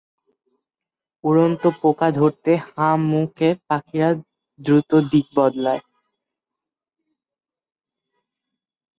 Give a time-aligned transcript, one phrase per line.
[1.23, 4.09] উড়ন্ত পোকা ধরতে হাঁ-মুখ এ পাখিরা
[4.59, 5.81] দ্রুত দিক বদলায়।